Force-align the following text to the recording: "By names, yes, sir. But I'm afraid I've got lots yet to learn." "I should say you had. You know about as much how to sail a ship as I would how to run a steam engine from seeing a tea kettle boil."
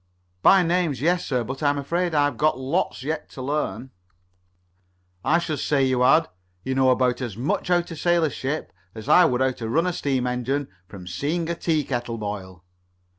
"By 0.41 0.63
names, 0.63 0.99
yes, 0.99 1.25
sir. 1.27 1.43
But 1.43 1.61
I'm 1.61 1.77
afraid 1.77 2.15
I've 2.15 2.35
got 2.35 2.57
lots 2.57 3.03
yet 3.03 3.29
to 3.33 3.41
learn." 3.43 3.91
"I 5.23 5.37
should 5.37 5.59
say 5.59 5.83
you 5.85 6.01
had. 6.01 6.27
You 6.63 6.73
know 6.73 6.89
about 6.89 7.21
as 7.21 7.37
much 7.37 7.67
how 7.67 7.81
to 7.81 7.95
sail 7.95 8.23
a 8.23 8.31
ship 8.31 8.73
as 8.95 9.07
I 9.07 9.25
would 9.25 9.41
how 9.41 9.51
to 9.51 9.69
run 9.69 9.85
a 9.85 9.93
steam 9.93 10.25
engine 10.25 10.69
from 10.87 11.05
seeing 11.05 11.47
a 11.51 11.55
tea 11.55 11.83
kettle 11.83 12.17
boil." 12.17 12.63